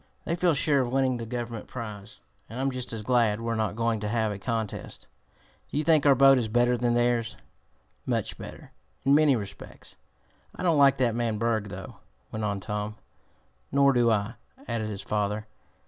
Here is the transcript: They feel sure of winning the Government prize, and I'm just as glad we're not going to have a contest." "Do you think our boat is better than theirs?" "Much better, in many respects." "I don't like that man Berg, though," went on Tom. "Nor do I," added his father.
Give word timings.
They 0.25 0.35
feel 0.35 0.55
sure 0.55 0.81
of 0.81 0.91
winning 0.91 1.17
the 1.17 1.27
Government 1.27 1.67
prize, 1.67 2.21
and 2.49 2.59
I'm 2.59 2.71
just 2.71 2.91
as 2.91 3.03
glad 3.03 3.39
we're 3.39 3.53
not 3.53 3.75
going 3.75 3.99
to 3.99 4.07
have 4.07 4.31
a 4.31 4.39
contest." 4.39 5.05
"Do 5.69 5.77
you 5.77 5.83
think 5.83 6.07
our 6.07 6.15
boat 6.15 6.39
is 6.39 6.47
better 6.47 6.75
than 6.75 6.95
theirs?" 6.95 7.35
"Much 8.07 8.35
better, 8.39 8.71
in 9.05 9.13
many 9.13 9.35
respects." 9.35 9.97
"I 10.55 10.63
don't 10.63 10.79
like 10.79 10.97
that 10.97 11.13
man 11.13 11.37
Berg, 11.37 11.69
though," 11.69 11.97
went 12.31 12.43
on 12.43 12.59
Tom. 12.59 12.95
"Nor 13.71 13.93
do 13.93 14.09
I," 14.09 14.33
added 14.67 14.89
his 14.89 15.03
father. 15.03 15.45